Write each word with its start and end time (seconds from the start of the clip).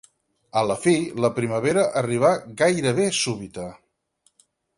A 0.61 0.61
la 0.69 0.77
fi, 0.85 0.93
la 1.25 1.31
primavera 1.35 1.83
arribà 2.03 2.33
gairebé 2.63 3.07
súbita. 3.21 3.69